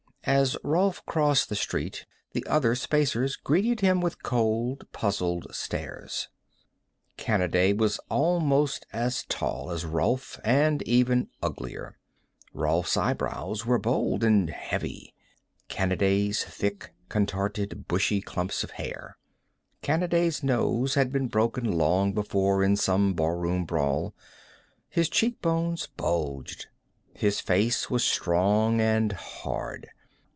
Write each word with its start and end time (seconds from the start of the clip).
As 0.23 0.55
Rolf 0.63 1.03
crossed 1.07 1.49
the 1.49 1.55
street, 1.55 2.05
the 2.33 2.45
other 2.45 2.75
Spacers 2.75 3.35
greeted 3.35 3.79
him 3.81 4.01
with 4.01 4.21
cold, 4.21 4.85
puzzled 4.91 5.47
stares. 5.53 6.29
Kanaday 7.17 7.73
was 7.75 7.97
almost 8.07 8.85
as 8.93 9.25
tall 9.27 9.71
as 9.71 9.83
Rolf, 9.83 10.39
and 10.43 10.83
even 10.83 11.27
uglier. 11.41 11.97
Rolf's 12.53 12.95
eyebrows 12.97 13.65
were 13.65 13.79
bold 13.79 14.23
and 14.23 14.51
heavy; 14.51 15.15
Kanaday's, 15.69 16.43
thick, 16.45 16.93
contorted, 17.09 17.87
bushy 17.87 18.21
clumps 18.21 18.63
of 18.63 18.71
hair. 18.71 19.17
Kanaday's 19.81 20.43
nose 20.43 20.93
had 20.93 21.11
been 21.11 21.29
broken 21.29 21.71
long 21.77 22.13
before 22.13 22.63
in 22.63 22.75
some 22.75 23.15
barroom 23.15 23.65
brawl; 23.65 24.13
his 24.87 25.09
cheekbones 25.09 25.87
bulged; 25.87 26.67
his 27.15 27.39
face 27.41 27.89
was 27.89 28.03
strong 28.03 28.79
and 28.79 29.13
hard. 29.13 29.89